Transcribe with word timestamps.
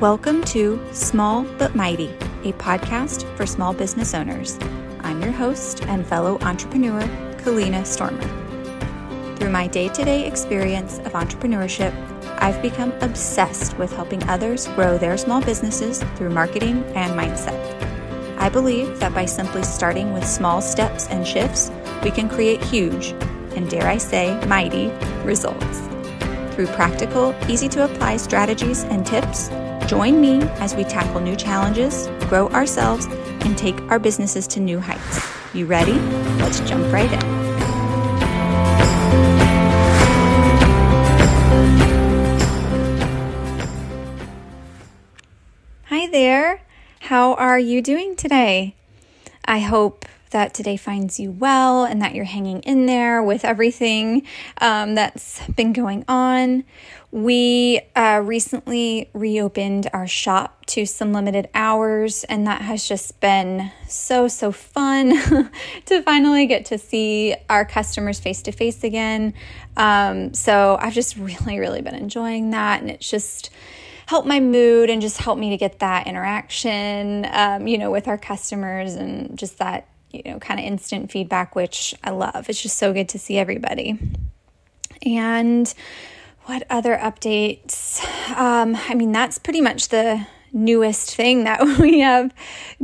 Welcome 0.00 0.44
to 0.44 0.80
Small 0.92 1.42
But 1.42 1.74
Mighty, 1.74 2.10
a 2.44 2.52
podcast 2.52 3.24
for 3.36 3.44
small 3.46 3.74
business 3.74 4.14
owners. 4.14 4.56
I'm 5.00 5.20
your 5.20 5.32
host 5.32 5.82
and 5.86 6.06
fellow 6.06 6.38
entrepreneur, 6.42 7.00
Kalina 7.38 7.84
Stormer. 7.84 8.22
Through 9.34 9.50
my 9.50 9.66
day 9.66 9.88
to 9.88 10.04
day 10.04 10.24
experience 10.24 10.98
of 10.98 11.14
entrepreneurship, 11.14 11.92
I've 12.40 12.62
become 12.62 12.92
obsessed 13.00 13.76
with 13.76 13.92
helping 13.92 14.22
others 14.28 14.68
grow 14.68 14.98
their 14.98 15.16
small 15.16 15.40
businesses 15.40 16.00
through 16.14 16.30
marketing 16.30 16.84
and 16.94 17.18
mindset. 17.18 17.58
I 18.38 18.50
believe 18.50 19.00
that 19.00 19.12
by 19.12 19.24
simply 19.24 19.64
starting 19.64 20.12
with 20.12 20.24
small 20.24 20.62
steps 20.62 21.08
and 21.08 21.26
shifts, 21.26 21.72
we 22.04 22.12
can 22.12 22.28
create 22.28 22.62
huge, 22.62 23.16
and 23.56 23.68
dare 23.68 23.88
I 23.88 23.98
say, 23.98 24.40
mighty 24.46 24.92
results. 25.24 25.80
Through 26.54 26.68
practical, 26.68 27.34
easy 27.48 27.68
to 27.70 27.84
apply 27.84 28.18
strategies 28.18 28.84
and 28.84 29.04
tips, 29.04 29.50
join 29.88 30.20
me 30.20 30.42
as 30.60 30.74
we 30.74 30.84
tackle 30.84 31.18
new 31.18 31.34
challenges, 31.34 32.08
grow 32.28 32.48
ourselves, 32.50 33.06
and 33.06 33.56
take 33.56 33.80
our 33.90 33.98
businesses 33.98 34.46
to 34.46 34.60
new 34.60 34.78
heights. 34.78 35.26
You 35.54 35.64
ready? 35.64 35.94
Let's 36.42 36.60
jump 36.60 36.92
right 36.92 37.10
in. 37.10 37.20
Hi 45.86 46.06
there. 46.08 46.60
How 47.00 47.32
are 47.34 47.58
you 47.58 47.80
doing 47.80 48.14
today? 48.14 48.74
I 49.46 49.60
hope 49.60 50.04
that 50.30 50.54
today 50.54 50.76
finds 50.76 51.18
you 51.18 51.30
well 51.30 51.84
and 51.84 52.00
that 52.02 52.14
you're 52.14 52.24
hanging 52.24 52.60
in 52.62 52.86
there 52.86 53.22
with 53.22 53.44
everything 53.44 54.26
um, 54.60 54.94
that's 54.94 55.46
been 55.48 55.72
going 55.72 56.04
on. 56.08 56.64
We 57.10 57.80
uh, 57.96 58.22
recently 58.22 59.08
reopened 59.14 59.88
our 59.94 60.06
shop 60.06 60.66
to 60.66 60.84
some 60.84 61.14
limited 61.14 61.48
hours, 61.54 62.24
and 62.24 62.46
that 62.46 62.60
has 62.60 62.86
just 62.86 63.18
been 63.20 63.72
so, 63.86 64.28
so 64.28 64.52
fun 64.52 65.14
to 65.86 66.02
finally 66.02 66.46
get 66.46 66.66
to 66.66 66.76
see 66.76 67.34
our 67.48 67.64
customers 67.64 68.20
face 68.20 68.42
to 68.42 68.52
face 68.52 68.84
again. 68.84 69.32
Um, 69.78 70.34
so 70.34 70.76
I've 70.78 70.92
just 70.92 71.16
really, 71.16 71.58
really 71.58 71.80
been 71.80 71.94
enjoying 71.94 72.50
that, 72.50 72.82
and 72.82 72.90
it's 72.90 73.08
just 73.08 73.50
help 74.08 74.24
my 74.24 74.40
mood 74.40 74.88
and 74.88 75.02
just 75.02 75.18
help 75.18 75.38
me 75.38 75.50
to 75.50 75.56
get 75.56 75.80
that 75.80 76.06
interaction, 76.06 77.26
um, 77.30 77.66
you 77.66 77.76
know, 77.76 77.90
with 77.90 78.08
our 78.08 78.16
customers 78.16 78.94
and 78.94 79.38
just 79.38 79.58
that, 79.58 79.86
you 80.10 80.22
know, 80.24 80.38
kind 80.38 80.58
of 80.60 80.66
instant 80.66 81.10
feedback, 81.10 81.54
which 81.54 81.94
I 82.02 82.10
love. 82.10 82.48
It's 82.48 82.62
just 82.62 82.78
so 82.78 82.92
good 82.92 83.08
to 83.10 83.18
see 83.18 83.38
everybody. 83.38 83.98
And 85.04 85.72
what 86.44 86.64
other 86.70 86.96
updates? 86.96 88.02
Um, 88.34 88.76
I 88.88 88.94
mean, 88.94 89.12
that's 89.12 89.38
pretty 89.38 89.60
much 89.60 89.88
the 89.88 90.26
newest 90.52 91.14
thing 91.14 91.44
that 91.44 91.60
we 91.78 92.00
have 92.00 92.32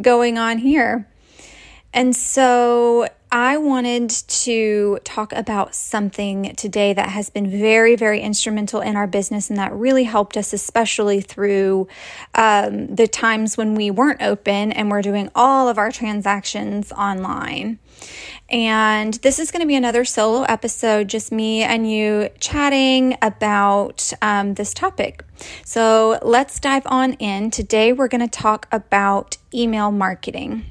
going 0.01 0.39
on 0.39 0.59
here. 0.59 1.09
And 1.93 2.15
so 2.15 3.09
I 3.35 3.57
wanted 3.57 4.11
to 4.11 5.01
talk 5.03 5.33
about 5.33 5.75
something 5.75 6.55
today 6.55 6.93
that 6.93 7.09
has 7.09 7.31
been 7.31 7.51
very, 7.51 7.97
very 7.97 8.21
instrumental 8.21 8.81
in 8.81 8.95
our 8.95 9.09
business 9.09 9.51
and 9.51 9.59
that 9.59 9.73
really 9.73 10.05
helped 10.05 10.37
us, 10.37 10.53
especially 10.53 11.21
through 11.21 11.89
um, 12.37 12.95
the 12.95 13.09
times 13.09 13.57
when 13.57 13.75
we 13.75 13.91
weren't 13.91 14.23
open 14.23 14.71
and 14.71 14.89
we're 14.89 15.03
doing 15.03 15.33
all 15.35 15.69
of 15.69 15.79
our 15.79 15.91
transactions 15.91 16.93
online. 16.93 17.81
And 18.51 19.15
this 19.15 19.41
is 19.41 19.51
going 19.51 19.63
to 19.63 19.67
be 19.67 19.75
another 19.75 20.05
solo 20.05 20.45
episode, 20.45 21.09
just 21.09 21.33
me 21.33 21.65
and 21.65 21.91
you 21.91 22.29
chatting 22.39 23.19
about 23.21 24.13
um, 24.23 24.55
this 24.55 24.73
topic. 24.73 25.25
So 25.65 26.21
let's 26.23 26.61
dive 26.61 26.87
on 26.87 27.15
in. 27.15 27.51
Today, 27.51 27.93
we're 27.93 28.07
going 28.07 28.21
to 28.21 28.29
talk 28.29 28.69
about 28.71 29.39
email 29.53 29.91
marketing 29.91 30.67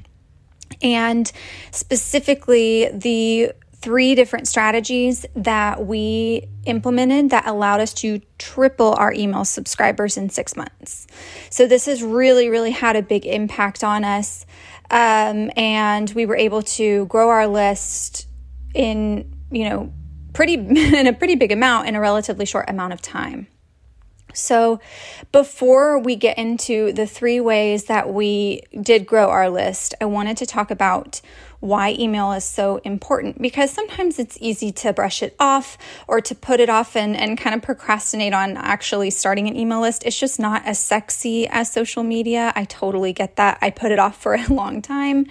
and 0.84 1.32
specifically 1.72 2.88
the 2.92 3.52
three 3.72 4.14
different 4.14 4.46
strategies 4.48 5.26
that 5.34 5.86
we 5.86 6.46
implemented 6.64 7.30
that 7.30 7.46
allowed 7.46 7.80
us 7.80 7.92
to 7.92 8.20
triple 8.38 8.94
our 8.94 9.12
email 9.12 9.44
subscribers 9.44 10.16
in 10.16 10.30
six 10.30 10.56
months. 10.56 11.06
So, 11.50 11.66
this 11.66 11.86
has 11.86 12.02
really, 12.02 12.48
really 12.48 12.70
had 12.70 12.96
a 12.96 13.02
big 13.02 13.26
impact 13.26 13.82
on 13.82 14.04
us. 14.04 14.46
Um, 14.90 15.50
and 15.56 16.10
we 16.10 16.26
were 16.26 16.36
able 16.36 16.62
to 16.62 17.06
grow 17.06 17.30
our 17.30 17.46
list 17.46 18.28
in, 18.74 19.34
you 19.50 19.68
know, 19.68 19.92
pretty 20.32 20.54
in 20.54 21.06
a 21.06 21.12
pretty 21.12 21.34
big 21.34 21.52
amount 21.52 21.88
in 21.88 21.94
a 21.94 22.00
relatively 22.00 22.46
short 22.46 22.68
amount 22.68 22.92
of 22.92 23.02
time. 23.02 23.48
So, 24.34 24.80
before 25.32 25.98
we 25.98 26.16
get 26.16 26.36
into 26.38 26.92
the 26.92 27.06
three 27.06 27.40
ways 27.40 27.84
that 27.84 28.12
we 28.12 28.62
did 28.80 29.06
grow 29.06 29.28
our 29.28 29.48
list, 29.48 29.94
I 30.00 30.04
wanted 30.04 30.36
to 30.38 30.46
talk 30.46 30.70
about 30.70 31.20
why 31.60 31.92
email 31.98 32.32
is 32.32 32.44
so 32.44 32.76
important 32.84 33.40
because 33.40 33.70
sometimes 33.70 34.18
it's 34.18 34.36
easy 34.40 34.70
to 34.72 34.92
brush 34.92 35.22
it 35.22 35.34
off 35.38 35.78
or 36.06 36.20
to 36.20 36.34
put 36.34 36.60
it 36.60 36.68
off 36.68 36.96
and, 36.96 37.16
and 37.16 37.38
kind 37.38 37.54
of 37.54 37.62
procrastinate 37.62 38.32
on 38.32 38.56
actually 38.56 39.10
starting 39.10 39.48
an 39.48 39.56
email 39.56 39.80
list. 39.80 40.04
It's 40.04 40.18
just 40.18 40.38
not 40.38 40.64
as 40.66 40.78
sexy 40.78 41.46
as 41.48 41.72
social 41.72 42.02
media. 42.02 42.52
I 42.54 42.64
totally 42.64 43.12
get 43.12 43.36
that. 43.36 43.58
I 43.62 43.70
put 43.70 43.92
it 43.92 43.98
off 43.98 44.20
for 44.20 44.34
a 44.34 44.46
long 44.48 44.82
time. 44.82 45.26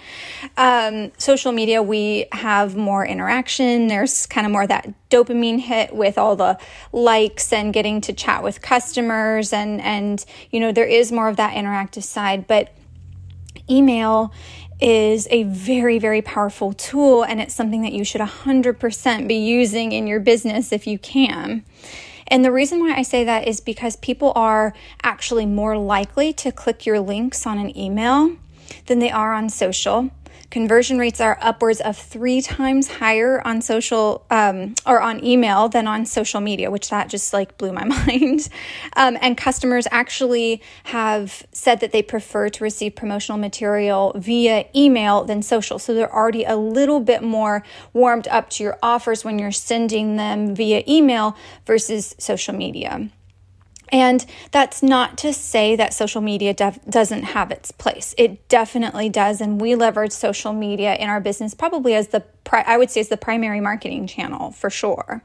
Um, 0.58 1.12
social 1.18 1.52
media, 1.52 1.82
we 1.82 2.26
have 2.32 2.76
more 2.76 3.06
interaction. 3.06 3.88
There's 3.88 4.26
kind 4.26 4.46
of 4.46 4.52
more 4.52 4.68
that 4.68 4.94
dopamine 5.14 5.60
hit 5.60 5.96
with 5.96 6.18
all 6.18 6.36
the 6.36 6.58
likes 6.92 7.54
and 7.54 7.72
getting 7.72 8.02
to 8.02 8.14
chat 8.14 8.42
with 8.42 8.62
customers 8.64 9.54
and 9.54 9.80
and 9.82 10.26
you 10.50 10.60
know 10.60 10.72
there 10.72 10.88
is 10.88 11.12
more 11.12 11.28
of 11.28 11.36
that 11.36 11.54
interactive 11.54 12.02
side 12.02 12.48
but 12.48 12.74
email 13.70 14.34
is 14.82 15.28
a 15.32 15.44
very, 15.44 16.00
very 16.00 16.22
powerful 16.22 16.74
tool, 16.74 17.24
and 17.24 17.40
it's 17.40 17.56
something 17.56 17.82
that 17.84 17.94
you 17.94 18.04
should 18.04 18.22
100% 18.22 19.28
be 19.28 19.36
using 19.36 19.92
in 19.92 20.08
your 20.08 20.20
business 20.20 20.72
if 20.72 20.86
you 20.86 21.00
can. 21.00 21.64
And 22.28 22.44
the 22.44 22.52
reason 22.52 22.80
why 22.80 22.96
I 22.96 23.04
say 23.04 23.24
that 23.24 23.48
is 23.48 23.60
because 23.60 23.96
people 23.98 24.34
are 24.36 24.74
actually 25.04 25.46
more 25.46 25.78
likely 25.78 26.34
to 26.34 26.52
click 26.52 26.86
your 26.86 27.00
links 27.00 27.46
on 27.46 27.58
an 27.60 27.78
email 27.78 28.36
than 28.88 29.00
they 29.00 29.12
are 29.12 29.34
on 29.34 29.50
social. 29.50 30.10
Conversion 30.54 31.00
rates 31.00 31.20
are 31.20 31.36
upwards 31.42 31.82
of 31.82 31.98
three 31.98 32.40
times 32.40 32.88
higher 32.88 33.42
on 33.44 33.60
social 33.60 34.24
um, 34.30 34.76
or 34.86 35.02
on 35.02 35.26
email 35.26 35.68
than 35.68 35.88
on 35.88 36.06
social 36.06 36.42
media, 36.42 36.70
which 36.70 36.92
that 36.92 37.10
just 37.10 37.34
like 37.34 37.58
blew 37.58 37.74
my 37.74 37.84
mind. 38.06 38.48
Um, 38.96 39.18
and 39.20 39.36
customers 39.36 39.88
actually 39.90 40.62
have 40.84 41.44
said 41.54 41.80
that 41.80 41.92
they 41.92 42.04
prefer 42.04 42.50
to 42.50 42.64
receive 42.64 42.96
promotional 42.96 43.40
material 43.40 44.14
via 44.16 44.68
email 44.76 45.24
than 45.24 45.42
social. 45.42 45.80
So 45.80 45.96
they're 45.96 46.14
already 46.14 46.44
a 46.44 46.56
little 46.56 47.00
bit 47.00 47.24
more 47.24 47.64
warmed 47.92 48.28
up 48.28 48.52
to 48.52 48.64
your 48.64 48.78
offers 48.84 49.26
when 49.26 49.40
you're 49.40 49.52
sending 49.52 50.18
them 50.18 50.54
via 50.54 50.84
email 50.88 51.36
versus 51.66 52.14
social 52.20 52.54
media. 52.54 53.10
And 53.94 54.26
that's 54.52 54.82
not 54.82 55.20
to 55.20 55.32
say 55.32 55.76
that 55.76 55.94
social 55.94 56.20
media 56.20 56.56
def- 56.56 56.84
doesn't 56.90 57.24
have 57.24 57.52
its 57.52 57.72
place. 57.72 58.16
It 58.18 58.50
definitely 58.50 59.08
does. 59.08 59.40
And 59.40 59.62
we 59.62 59.76
leverage 59.76 60.12
social 60.12 60.52
media 60.52 60.96
in 60.96 61.10
our 61.10 61.22
business 61.22 61.54
probably 61.54 61.94
as 61.94 62.08
the, 62.08 62.24
pri- 62.44 62.64
I 62.66 62.78
would 62.78 62.92
say, 62.92 63.02
as 63.02 63.10
the 63.10 63.18
primary 63.18 63.60
marketing 63.60 64.08
channel 64.08 64.52
for 64.52 64.70
sure. 64.70 65.24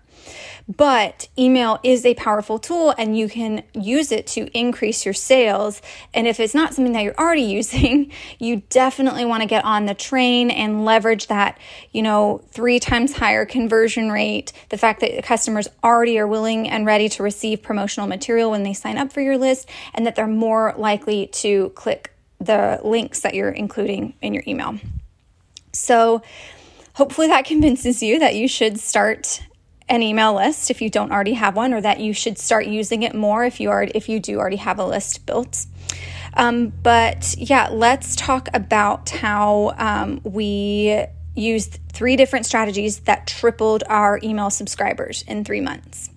But 0.69 1.29
email 1.39 1.81
is 1.83 2.05
a 2.05 2.15
powerful 2.15 2.59
tool 2.59 2.95
and 2.99 3.17
you 3.17 3.29
can 3.29 3.63
use 3.73 4.13
it 4.13 4.27
to 4.29 4.51
increase 4.57 5.07
your 5.07 5.15
sales. 5.15 5.81
And 6.13 6.27
if 6.27 6.39
it's 6.41 6.55
not 6.55 6.75
something 6.75 6.93
that 6.93 7.03
you're 7.03 7.19
already 7.19 7.43
using, 7.59 8.13
you 8.39 8.63
definitely 8.69 9.25
want 9.25 9.43
to 9.43 9.49
get 9.49 9.65
on 9.65 9.87
the 9.87 9.95
train 9.95 10.51
and 10.51 10.85
leverage 10.85 11.29
that, 11.29 11.59
you 11.93 12.03
know, 12.03 12.43
three 12.51 12.79
times 12.79 13.17
higher 13.17 13.47
conversion 13.47 14.13
rate. 14.13 14.53
The 14.69 14.77
fact 14.77 15.01
that 15.01 15.25
customers 15.25 15.69
already 15.83 16.19
are 16.19 16.27
willing 16.27 16.69
and 16.69 16.85
ready 16.85 17.09
to 17.11 17.23
receive 17.23 17.63
promotional 17.63 18.07
material 18.07 18.51
when 18.51 18.63
they 18.63 18.75
sign 18.75 18.99
up 18.99 19.13
for 19.13 19.23
your 19.23 19.39
list 19.39 19.69
and 19.95 20.07
that 20.07 20.17
they're 20.17 20.27
more 20.27 20.75
likely 20.77 21.29
to 21.29 21.71
click 21.71 22.13
the 22.41 22.79
links 22.85 23.21
that 23.21 23.35
you're 23.35 23.51
including 23.51 24.15
in 24.21 24.35
your 24.35 24.45
email. 24.47 24.79
So, 25.73 26.23
hopefully, 26.99 27.29
that 27.29 27.45
convinces 27.53 28.03
you 28.03 28.19
that 28.19 28.35
you 28.35 28.47
should 28.47 28.79
start 28.79 29.43
an 29.89 30.03
email 30.03 30.35
list 30.35 30.71
if 30.71 30.83
you 30.83 30.91
don't 30.91 31.11
already 31.11 31.33
have 31.33 31.57
one, 31.57 31.73
or 31.73 31.81
that 31.81 32.01
you 32.01 32.13
should 32.13 32.37
start 32.37 32.67
using 32.67 33.05
it 33.05 33.15
more 33.15 33.45
if 33.45 33.59
you 33.59 33.71
are 33.71 33.87
if 33.95 34.09
you 34.09 34.21
do 34.21 34.39
already 34.39 34.57
have 34.57 34.79
a 34.79 34.85
list 34.85 35.25
built. 35.25 35.65
Um, 36.35 36.69
but 36.83 37.35
yeah, 37.39 37.69
let's 37.71 38.15
talk 38.15 38.49
about 38.53 39.09
how 39.09 39.75
um, 39.79 40.21
we 40.25 41.07
used 41.35 41.79
three 41.93 42.17
different 42.17 42.45
strategies 42.45 43.01
that 43.01 43.27
tripled 43.27 43.85
our 43.89 44.21
email 44.23 44.51
subscribers 44.51 45.23
in 45.23 45.45
three 45.45 45.61
months. 45.61 46.11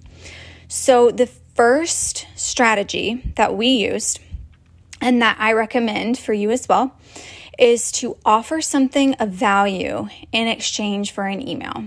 So 0.67 1.11
the 1.11 1.27
first 1.27 2.27
strategy 2.35 3.21
that 3.35 3.55
we 3.55 3.67
used, 3.67 4.19
and 4.99 5.21
that 5.21 5.37
I 5.39 5.53
recommend 5.53 6.17
for 6.17 6.33
you 6.33 6.51
as 6.51 6.67
well, 6.67 6.95
is 7.57 7.91
to 7.93 8.17
offer 8.25 8.61
something 8.61 9.13
of 9.15 9.29
value 9.29 10.07
in 10.31 10.47
exchange 10.47 11.11
for 11.11 11.25
an 11.25 11.47
email. 11.47 11.85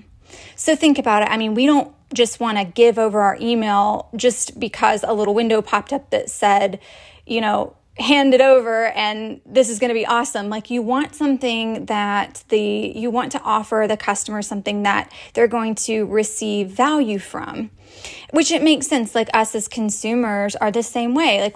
So 0.56 0.76
think 0.76 0.98
about 0.98 1.22
it. 1.22 1.28
I 1.30 1.36
mean, 1.36 1.54
we 1.54 1.66
don't 1.66 1.92
just 2.12 2.40
want 2.40 2.58
to 2.58 2.64
give 2.64 2.98
over 2.98 3.20
our 3.20 3.36
email 3.40 4.08
just 4.14 4.58
because 4.58 5.02
a 5.02 5.12
little 5.12 5.34
window 5.34 5.62
popped 5.62 5.92
up 5.92 6.10
that 6.10 6.30
said, 6.30 6.80
you 7.26 7.40
know, 7.40 7.76
hand 7.98 8.34
it 8.34 8.40
over 8.40 8.86
and 8.86 9.40
this 9.46 9.68
is 9.68 9.78
going 9.78 9.88
to 9.88 9.94
be 9.94 10.04
awesome 10.04 10.48
like 10.48 10.68
you 10.68 10.82
want 10.82 11.14
something 11.14 11.86
that 11.86 12.42
the 12.48 12.92
you 12.96 13.08
want 13.08 13.30
to 13.30 13.40
offer 13.42 13.86
the 13.88 13.96
customer 13.96 14.42
something 14.42 14.82
that 14.82 15.12
they're 15.34 15.46
going 15.46 15.76
to 15.76 16.04
receive 16.06 16.68
value 16.68 17.20
from 17.20 17.70
which 18.32 18.50
it 18.50 18.62
makes 18.64 18.88
sense 18.88 19.14
like 19.14 19.28
us 19.32 19.54
as 19.54 19.68
consumers 19.68 20.56
are 20.56 20.72
the 20.72 20.82
same 20.82 21.14
way 21.14 21.40
like 21.40 21.54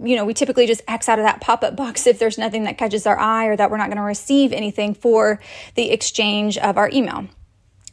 you 0.00 0.16
know 0.16 0.24
we 0.24 0.34
typically 0.34 0.66
just 0.66 0.82
x 0.88 1.08
out 1.08 1.18
of 1.18 1.24
that 1.24 1.40
pop-up 1.40 1.76
box 1.76 2.06
if 2.06 2.18
there's 2.18 2.38
nothing 2.38 2.64
that 2.64 2.76
catches 2.76 3.06
our 3.06 3.18
eye 3.18 3.46
or 3.46 3.56
that 3.56 3.70
we're 3.70 3.76
not 3.76 3.86
going 3.86 3.96
to 3.96 4.02
receive 4.02 4.52
anything 4.52 4.94
for 4.94 5.40
the 5.74 5.90
exchange 5.90 6.58
of 6.58 6.76
our 6.76 6.90
email 6.92 7.28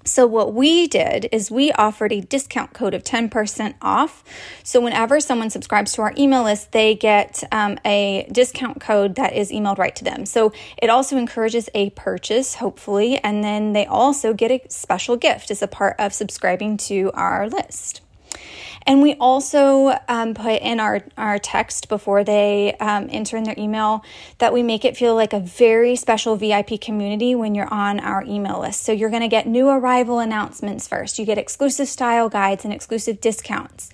so, 0.07 0.27
what 0.27 0.53
we 0.53 0.87
did 0.87 1.27
is 1.31 1.49
we 1.49 1.71
offered 1.71 2.11
a 2.11 2.21
discount 2.21 2.73
code 2.73 2.93
of 2.93 3.03
10% 3.03 3.73
off. 3.81 4.23
So, 4.61 4.79
whenever 4.79 5.19
someone 5.19 5.49
subscribes 5.49 5.93
to 5.93 6.03
our 6.03 6.13
email 6.15 6.43
list, 6.43 6.73
they 6.73 6.93
get 6.93 7.43
um, 7.51 7.79
a 7.83 8.29
discount 8.31 8.79
code 8.79 9.15
that 9.15 9.33
is 9.33 9.51
emailed 9.51 9.79
right 9.79 9.95
to 9.95 10.03
them. 10.03 10.27
So, 10.27 10.53
it 10.77 10.91
also 10.91 11.17
encourages 11.17 11.69
a 11.73 11.89
purchase, 11.91 12.55
hopefully, 12.55 13.17
and 13.23 13.43
then 13.43 13.73
they 13.73 13.87
also 13.87 14.35
get 14.35 14.51
a 14.51 14.61
special 14.69 15.17
gift 15.17 15.49
as 15.49 15.63
a 15.63 15.67
part 15.67 15.95
of 15.97 16.13
subscribing 16.13 16.77
to 16.77 17.09
our 17.15 17.49
list. 17.49 18.01
And 18.85 19.01
we 19.01 19.15
also 19.15 19.97
um, 20.07 20.33
put 20.33 20.61
in 20.61 20.79
our, 20.79 21.03
our 21.17 21.39
text 21.39 21.89
before 21.89 22.23
they 22.23 22.75
um, 22.79 23.07
enter 23.09 23.37
in 23.37 23.43
their 23.43 23.55
email 23.57 24.03
that 24.37 24.53
we 24.53 24.61
make 24.61 24.85
it 24.85 24.95
feel 24.95 25.15
like 25.15 25.33
a 25.33 25.39
very 25.39 25.95
special 25.95 26.35
VIP 26.35 26.79
community 26.79 27.33
when 27.33 27.55
you're 27.55 27.73
on 27.73 27.99
our 27.99 28.23
email 28.23 28.61
list. 28.61 28.83
So 28.83 28.91
you're 28.91 29.09
going 29.09 29.23
to 29.23 29.27
get 29.27 29.47
new 29.47 29.69
arrival 29.69 30.19
announcements 30.19 30.87
first. 30.87 31.17
You 31.17 31.25
get 31.25 31.37
exclusive 31.37 31.87
style 31.87 32.29
guides 32.29 32.63
and 32.63 32.73
exclusive 32.73 33.21
discounts. 33.21 33.89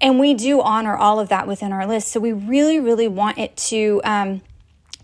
And 0.00 0.18
we 0.18 0.32
do 0.32 0.62
honor 0.62 0.96
all 0.96 1.20
of 1.20 1.28
that 1.28 1.46
within 1.46 1.72
our 1.72 1.86
list. 1.86 2.08
So 2.08 2.20
we 2.20 2.32
really, 2.32 2.80
really 2.80 3.08
want 3.08 3.38
it 3.38 3.56
to. 3.56 4.00
Um, 4.04 4.42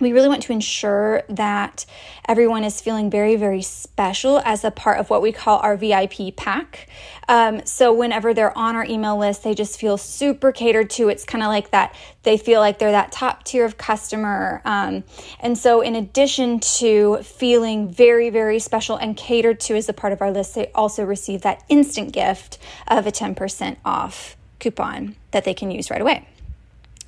we 0.01 0.13
really 0.13 0.29
want 0.29 0.43
to 0.43 0.53
ensure 0.53 1.23
that 1.29 1.87
everyone 2.29 2.65
is 2.65 2.81
feeling 2.81 3.11
very, 3.11 3.37
very 3.37 3.63
special 3.63 4.41
as 4.45 4.63
a 4.63 4.71
part 4.71 4.99
of 4.99 5.09
what 5.09 5.23
we 5.23 5.33
call 5.33 5.59
our 5.61 5.77
VIP 5.77 6.37
pack. 6.37 6.89
Um, 7.29 7.65
so, 7.65 7.93
whenever 7.93 8.35
they're 8.35 8.57
on 8.57 8.77
our 8.77 8.85
email 8.85 9.17
list, 9.17 9.43
they 9.43 9.55
just 9.55 9.81
feel 9.81 9.97
super 9.97 10.53
catered 10.53 10.91
to. 10.91 11.09
It's 11.09 11.25
kind 11.25 11.43
of 11.43 11.49
like 11.49 11.71
that, 11.71 11.95
they 12.25 12.37
feel 12.37 12.61
like 12.61 12.79
they're 12.79 12.93
that 12.93 13.11
top 13.11 13.45
tier 13.45 13.65
of 13.65 13.79
customer. 13.79 14.61
Um, 14.65 15.05
and 15.41 15.57
so, 15.57 15.81
in 15.81 15.95
addition 15.97 16.61
to 16.61 17.19
feeling 17.23 17.89
very, 17.89 18.29
very 18.31 18.59
special 18.59 18.97
and 18.97 19.17
catered 19.17 19.61
to 19.61 19.77
as 19.77 19.89
a 19.89 19.93
part 19.93 20.13
of 20.13 20.21
our 20.21 20.31
list, 20.31 20.55
they 20.55 20.71
also 20.75 21.05
receive 21.05 21.43
that 21.43 21.65
instant 21.69 22.13
gift 22.13 22.59
of 22.87 23.07
a 23.07 23.13
10% 23.13 23.77
off 23.85 24.37
coupon 24.61 25.17
that 25.31 25.45
they 25.45 25.55
can 25.55 25.71
use 25.71 25.91
right 25.91 26.01
away. 26.01 26.27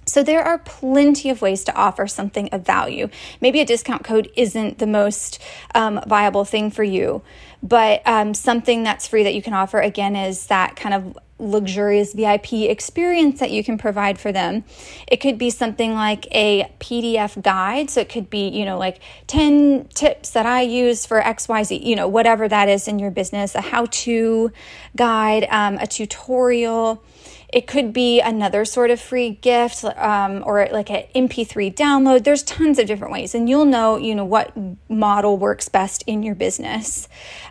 So 0.08 0.22
there 0.22 0.42
are 0.42 0.58
plenty 0.58 1.30
of 1.30 1.42
ways 1.42 1.64
to 1.64 1.74
offer 1.74 2.06
something 2.06 2.48
of 2.50 2.64
value. 2.64 3.08
Maybe 3.40 3.60
a 3.60 3.64
discount 3.64 4.04
code 4.04 4.30
isn't 4.36 4.78
the 4.78 4.86
most 4.86 5.38
um, 5.74 6.00
viable 6.06 6.44
thing 6.44 6.70
for 6.70 6.82
you, 6.82 7.22
but 7.62 8.02
um, 8.06 8.34
something 8.34 8.82
that's 8.82 9.06
free 9.06 9.22
that 9.22 9.34
you 9.34 9.42
can 9.42 9.52
offer 9.52 9.80
again 9.80 10.16
is 10.16 10.46
that 10.46 10.76
kind 10.76 10.94
of 10.94 11.18
luxurious 11.38 12.14
VIP 12.14 12.52
experience 12.54 13.40
that 13.40 13.50
you 13.50 13.62
can 13.62 13.78
provide 13.78 14.18
for 14.18 14.32
them. 14.32 14.64
It 15.06 15.18
could 15.18 15.38
be 15.38 15.50
something 15.50 15.94
like 15.94 16.26
a 16.32 16.70
PDF 16.80 17.40
guide. 17.42 17.90
So 17.90 18.00
it 18.00 18.08
could 18.08 18.28
be, 18.28 18.48
you 18.48 18.64
know, 18.64 18.78
like 18.78 19.00
10 19.28 19.88
tips 19.94 20.30
that 20.30 20.46
I 20.46 20.62
use 20.62 21.06
for 21.06 21.20
XYZ, 21.20 21.84
you 21.84 21.96
know, 21.96 22.08
whatever 22.08 22.48
that 22.48 22.68
is 22.68 22.88
in 22.88 22.98
your 22.98 23.10
business, 23.10 23.54
a 23.54 23.60
how 23.60 23.86
to 23.86 24.52
guide, 24.96 25.46
um, 25.50 25.78
a 25.78 25.86
tutorial. 25.86 27.02
It 27.50 27.66
could 27.66 27.94
be 27.94 28.20
another 28.20 28.66
sort 28.66 28.90
of 28.90 29.00
free 29.00 29.30
gift 29.30 29.82
um, 29.82 30.42
or 30.44 30.68
like 30.70 30.90
an 30.90 31.04
MP3 31.14 31.74
download. 31.74 32.24
There's 32.24 32.42
tons 32.42 32.78
of 32.78 32.86
different 32.86 33.10
ways, 33.10 33.34
and 33.34 33.48
you'll 33.48 33.64
know, 33.64 33.96
you 33.96 34.14
know, 34.14 34.24
what 34.24 34.52
model 34.90 35.38
works 35.38 35.66
best 35.66 36.04
in 36.06 36.22
your 36.22 36.34
business. 36.34 37.08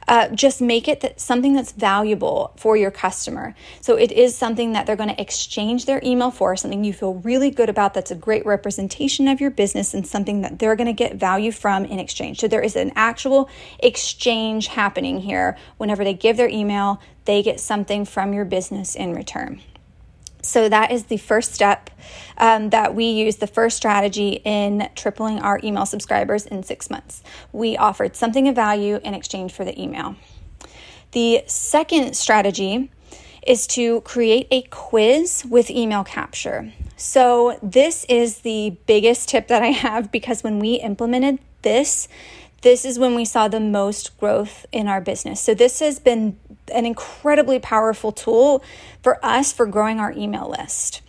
Uh, 0.08 0.28
just 0.30 0.62
make 0.62 0.88
it 0.88 1.02
that 1.02 1.20
something 1.20 1.56
that's 1.56 1.72
valuable 1.72 2.54
for 2.58 2.78
your 2.78 2.92
customer. 2.92 3.56
So 3.82 3.96
it 3.96 4.12
is 4.12 4.38
something 4.38 4.74
that 4.74 4.86
they're 4.86 4.96
going 4.96 5.10
to 5.10 5.20
exchange 5.20 5.86
their 5.86 6.00
email 6.04 6.30
for, 6.30 6.56
something 6.56 6.84
you 6.84 6.94
feel 6.94 7.16
really 7.16 7.50
good 7.50 7.68
about. 7.68 7.96
That's 7.96 8.12
a 8.12 8.16
great 8.16 8.46
representation 8.46 9.28
of 9.28 9.42
your 9.42 9.50
business 9.50 9.96
and 9.96 10.06
something 10.06 10.42
that 10.42 10.60
they're 10.60 10.76
going 10.76 10.88
to 10.88 10.94
get 10.94 11.16
value 11.16 11.52
from 11.52 11.86
in 11.86 11.98
exchange. 11.98 12.40
So 12.40 12.48
there 12.48 12.62
is 12.62 12.76
an 12.76 12.92
actual 12.96 13.50
exchange 13.80 14.68
happening 14.68 15.20
here. 15.22 15.58
Whenever 15.78 16.04
they 16.04 16.14
give 16.14 16.38
their 16.38 16.50
email, 16.50 17.02
they 17.26 17.42
get 17.42 17.60
something 17.60 18.06
from 18.06 18.32
your 18.32 18.46
business 18.46 18.94
in 18.94 19.16
return. 19.16 19.60
So, 20.48 20.70
that 20.70 20.92
is 20.92 21.06
the 21.06 21.18
first 21.18 21.54
step 21.54 21.90
um, 22.38 22.70
that 22.70 22.96
we 22.96 23.06
use, 23.06 23.38
the 23.38 23.48
first 23.48 23.76
strategy 23.76 24.42
in 24.46 24.90
tripling 24.96 25.40
our 25.40 25.60
email 25.64 25.86
subscribers 25.86 26.46
in 26.46 26.64
six 26.64 26.90
months. 26.90 27.22
We 27.52 27.76
offered 27.76 28.16
something 28.16 28.48
of 28.48 28.56
value 28.56 29.00
in 29.04 29.14
exchange 29.14 29.52
for 29.52 29.66
the 29.66 29.80
email. 29.80 30.16
The 31.12 31.44
second 31.48 32.16
strategy 32.16 32.92
is 33.46 33.66
to 33.68 34.02
create 34.02 34.48
a 34.52 34.62
quiz 34.64 35.46
with 35.50 35.70
email 35.70 36.04
capture. 36.04 36.74
So, 36.96 37.60
this 37.62 38.06
is 38.10 38.40
the 38.40 38.78
biggest 38.86 39.30
tip 39.30 39.48
that 39.50 39.62
I 39.62 39.68
have 39.68 40.12
because 40.12 40.44
when 40.44 40.60
we 40.60 40.76
implemented 40.76 41.40
this, 41.62 42.08
this 42.62 42.86
is 42.86 42.98
when 42.98 43.16
we 43.16 43.24
saw 43.24 43.48
the 43.48 43.60
most 43.60 44.18
growth 44.18 44.66
in 44.72 44.88
our 44.88 45.00
business. 45.00 45.40
So, 45.40 45.54
this 45.54 45.80
has 45.80 46.00
been 46.00 46.38
an 46.74 46.86
incredibly 46.86 47.60
powerful 47.60 48.12
tool 48.12 48.64
for 49.02 49.24
us 49.26 49.52
for 49.52 49.66
growing 49.66 50.00
our 50.00 50.12
email 50.12 50.50
list. 50.50 51.02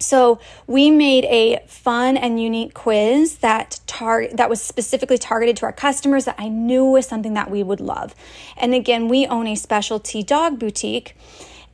So 0.00 0.38
we 0.66 0.90
made 0.90 1.24
a 1.24 1.64
fun 1.66 2.16
and 2.16 2.40
unique 2.40 2.74
quiz 2.74 3.36
that 3.38 3.80
tar- 3.86 4.28
that 4.32 4.50
was 4.50 4.60
specifically 4.60 5.16
targeted 5.16 5.56
to 5.58 5.66
our 5.66 5.72
customers 5.72 6.26
that 6.26 6.34
I 6.36 6.48
knew 6.48 6.84
was 6.84 7.06
something 7.06 7.34
that 7.34 7.50
we 7.50 7.62
would 7.62 7.80
love. 7.80 8.14
And 8.56 8.74
again, 8.74 9.08
we 9.08 9.26
own 9.26 9.46
a 9.46 9.54
specialty 9.54 10.22
dog 10.22 10.58
boutique 10.58 11.16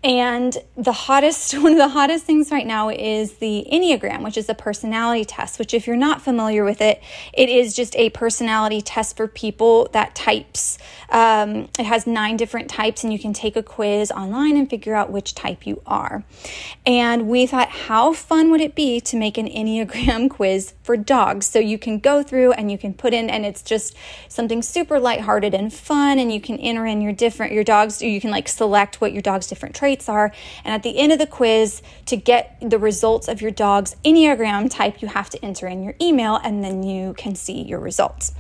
and 0.03 0.57
the 0.77 0.93
hottest, 0.93 1.53
one 1.59 1.73
of 1.73 1.79
the 1.79 1.89
hottest 1.89 2.25
things 2.25 2.51
right 2.51 2.67
now 2.67 2.89
is 2.89 3.35
the 3.35 3.67
Enneagram, 3.71 4.23
which 4.23 4.39
is 4.39 4.49
a 4.49 4.55
personality 4.55 5.25
test, 5.25 5.59
which, 5.59 5.75
if 5.75 5.87
you're 5.87 5.97
not 5.97 6.23
familiar 6.23 6.65
with 6.65 6.81
it, 6.81 7.03
it 7.35 7.49
is 7.49 7.75
just 7.75 7.95
a 7.97 8.09
personality 8.11 8.81
test 8.81 9.17
for 9.17 9.29
people 9.29 9.89
that 9.93 10.15
types. 10.15 10.79
Um, 11.11 11.69
it 11.79 11.85
has 11.85 12.07
nine 12.07 12.39
different 12.39 12.71
types, 12.71 13.05
and 13.05 13.13
you 13.13 13.19
can 13.19 13.35
take 13.35 13.57
a 13.57 13.63
quiz 13.63 14.11
online 14.11 14.57
and 14.57 14.71
figure 14.71 14.95
out 14.95 15.11
which 15.11 15.35
type 15.35 15.67
you 15.67 15.83
are. 15.87 16.25
And 16.87 17.29
we 17.29 17.47
thought, 17.47 17.69
how 17.69 18.15
fun 18.15 18.51
would 18.51 18.61
it 18.63 18.75
be 18.75 19.01
to 19.03 19.17
make 19.17 19.37
an 19.37 19.49
Enneagram 19.49 20.31
quiz 20.31 20.73
for 20.83 20.97
dogs? 20.97 21.45
So 21.45 21.59
you 21.59 21.77
can 21.77 21.99
go 21.99 22.23
through 22.23 22.53
and 22.53 22.71
you 22.71 22.79
can 22.79 22.95
put 22.95 23.13
in, 23.13 23.29
and 23.29 23.45
it's 23.45 23.63
just 23.63 23.95
something 24.29 24.63
super 24.63 24.99
lighthearted 24.99 25.53
and 25.53 25.73
fun, 25.73 26.19
and 26.19 26.33
you 26.33 26.41
can 26.41 26.57
enter 26.59 26.87
in 26.87 27.03
your 27.03 27.13
different, 27.13 27.53
your 27.53 27.65
dogs, 27.65 28.01
you 28.01 28.21
can 28.21 28.31
like 28.31 28.49
select 28.49 29.03
what 29.03 29.13
your 29.13 29.21
dog's 29.21 29.47
different 29.47 29.75
traits 29.75 29.90
traits 29.91 30.09
are. 30.09 30.33
And 30.65 30.73
at 30.73 30.83
the 30.83 30.99
end 30.99 31.13
of 31.13 31.19
the 31.19 31.27
quiz, 31.27 31.83
to 32.07 32.17
get 32.17 32.57
the 32.61 32.79
results 32.79 33.27
of 33.27 33.43
your 33.43 33.51
dog's 33.51 33.97
Enneagram 34.05 34.71
type, 34.71 35.03
you 35.03 35.09
have 35.09 35.29
to 35.31 35.45
enter 35.45 35.67
in 35.67 35.83
your 35.83 35.95
email 36.01 36.37
and 36.37 36.63
then 36.63 36.85
you 36.85 37.15
can 37.15 37.35
see 37.35 37.63
your 37.63 37.81
results. 37.81 38.33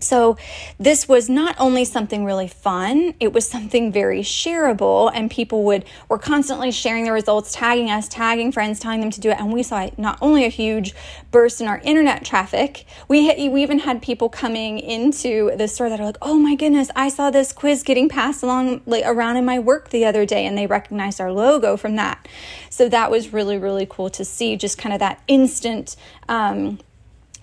So, 0.00 0.36
this 0.78 1.06
was 1.06 1.28
not 1.28 1.54
only 1.58 1.84
something 1.84 2.24
really 2.24 2.48
fun, 2.48 3.14
it 3.20 3.32
was 3.32 3.48
something 3.48 3.92
very 3.92 4.22
shareable, 4.22 5.10
and 5.14 5.30
people 5.30 5.62
would 5.64 5.84
were 6.08 6.18
constantly 6.18 6.72
sharing 6.72 7.04
the 7.04 7.12
results, 7.12 7.52
tagging 7.52 7.90
us, 7.90 8.08
tagging 8.08 8.50
friends, 8.50 8.80
telling 8.80 9.00
them 9.00 9.10
to 9.10 9.20
do 9.20 9.30
it. 9.30 9.38
And 9.38 9.52
we 9.52 9.62
saw 9.62 9.88
not 9.98 10.18
only 10.22 10.44
a 10.44 10.48
huge 10.48 10.94
burst 11.30 11.60
in 11.60 11.66
our 11.66 11.80
internet 11.84 12.24
traffic, 12.24 12.86
we, 13.08 13.48
we 13.48 13.62
even 13.62 13.80
had 13.80 14.00
people 14.02 14.28
coming 14.28 14.78
into 14.78 15.54
the 15.56 15.68
store 15.68 15.88
that 15.90 16.00
are 16.00 16.06
like, 16.06 16.18
oh 16.22 16.38
my 16.38 16.54
goodness, 16.54 16.90
I 16.96 17.10
saw 17.10 17.30
this 17.30 17.52
quiz 17.52 17.82
getting 17.82 18.08
passed 18.08 18.42
along 18.42 18.80
like, 18.86 19.04
around 19.06 19.36
in 19.36 19.44
my 19.44 19.58
work 19.58 19.90
the 19.90 20.06
other 20.06 20.24
day, 20.24 20.46
and 20.46 20.56
they 20.56 20.66
recognized 20.66 21.20
our 21.20 21.32
logo 21.32 21.76
from 21.76 21.96
that. 21.96 22.26
So, 22.70 22.88
that 22.88 23.10
was 23.10 23.32
really, 23.32 23.58
really 23.58 23.86
cool 23.88 24.08
to 24.10 24.24
see 24.24 24.56
just 24.56 24.78
kind 24.78 24.94
of 24.94 25.00
that 25.00 25.22
instant. 25.28 25.96
Um, 26.28 26.78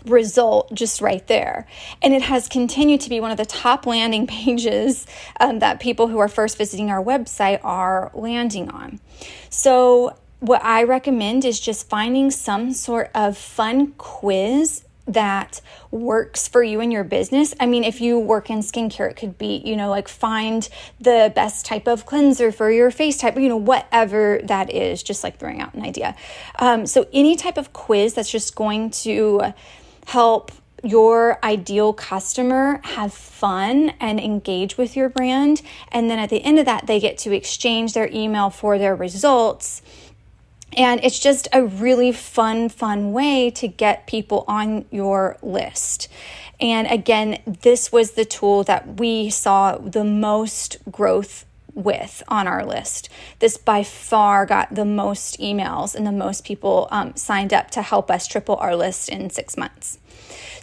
result 0.10 0.74
just 0.74 1.02
right 1.02 1.26
there. 1.28 1.68
And 2.02 2.14
it 2.14 2.24
has 2.24 2.48
continued 2.48 3.02
to 3.02 3.10
be 3.10 3.20
one 3.20 3.32
of 3.32 3.38
the 3.38 3.46
top 3.46 3.86
landing 3.86 4.28
pages 4.28 5.06
um, 5.40 5.60
that 5.60 5.80
people 5.80 6.08
who 6.08 6.20
are 6.20 6.28
first 6.28 6.58
visiting 6.58 6.90
our 6.90 7.04
website 7.04 7.60
are 7.64 8.12
landing 8.14 8.70
on. 8.70 9.00
So, 9.50 10.18
what 10.40 10.64
I 10.64 10.84
recommend 10.84 11.46
is 11.46 11.60
just 11.60 11.90
finding 11.90 12.30
some 12.30 12.72
sort 12.72 13.10
of 13.16 13.36
fun 13.36 13.94
quiz 13.98 14.84
that 15.08 15.62
works 15.90 16.48
for 16.48 16.62
you 16.62 16.82
and 16.82 16.92
your 16.92 17.04
business. 17.04 17.54
I 17.60 17.66
mean, 17.66 17.84
if 17.84 18.02
you 18.02 18.20
work 18.20 18.50
in 18.50 18.60
skincare, 18.60 19.10
it 19.10 19.16
could 19.16 19.38
be, 19.38 19.62
you 19.66 19.76
know, 19.76 19.90
like 19.90 20.08
find 20.08 20.68
the 21.00 21.32
best 21.34 21.66
type 21.66 21.88
of 21.88 22.06
cleanser 22.06 22.52
for 22.52 22.70
your 22.70 22.92
face 22.92 23.18
type, 23.18 23.38
you 23.38 23.48
know, 23.48 23.58
whatever 23.58 24.42
that 24.44 24.72
is, 24.72 25.02
just 25.02 25.24
like 25.24 25.40
throwing 25.40 25.62
out 25.62 25.74
an 25.74 25.84
idea. 25.84 26.16
Um, 26.60 26.86
so, 26.86 27.08
any 27.14 27.36
type 27.36 27.58
of 27.58 27.74
quiz 27.74 28.14
that's 28.14 28.30
just 28.30 28.56
going 28.56 28.90
to 28.92 29.54
help 30.08 30.54
your 30.84 31.38
ideal 31.44 31.92
customer 31.92 32.80
have 32.84 33.14
fun 33.14 33.92
and 34.00 34.22
engage 34.22 34.78
with 34.78 34.96
your 34.96 35.10
brand. 35.10 35.62
And 35.92 36.10
then 36.10 36.18
at 36.18 36.30
the 36.30 36.42
end 36.44 36.60
of 36.60 36.66
that, 36.66 36.88
they 36.88 37.02
get 37.02 37.18
to 37.20 37.36
exchange 37.36 37.94
their 37.94 38.10
email 38.14 38.50
for 38.50 38.78
their 38.78 38.96
results. 38.96 39.82
And 40.78 41.04
it's 41.04 41.20
just 41.20 41.50
a 41.52 41.66
really 41.66 42.14
fun, 42.14 42.70
fun 42.70 43.12
way 43.12 43.50
to 43.52 43.68
get 43.68 44.08
people 44.08 44.46
on 44.48 44.86
your 44.92 45.38
list. 45.42 46.08
And 46.62 46.88
again, 46.88 47.40
this 47.46 47.92
was 47.92 48.12
the 48.12 48.26
tool 48.26 48.64
that 48.64 49.00
we 49.00 49.30
saw 49.30 49.78
the 49.78 50.06
most 50.06 50.78
growth 50.90 51.44
with 51.78 52.24
on 52.28 52.48
our 52.48 52.66
list. 52.66 53.08
This 53.40 53.56
by 53.56 53.84
far 53.84 54.46
got 54.46 54.74
the 54.74 54.84
most 54.84 55.40
emails 55.40 55.96
and 55.96 56.06
the 56.06 56.12
most 56.12 56.44
people 56.44 56.88
um, 56.92 57.16
signed 57.16 57.54
up 57.54 57.70
to 57.72 57.82
help 57.82 58.10
us 58.10 58.28
triple 58.28 58.56
our 58.58 58.76
list 58.76 59.10
in 59.10 59.30
six 59.30 59.56
months. 59.56 60.00